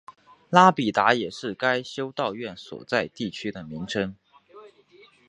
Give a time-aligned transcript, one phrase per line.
[0.49, 4.17] 拉比达也是该修道院所在地区的名称。